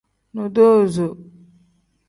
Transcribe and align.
Nodoozo. 0.33 1.07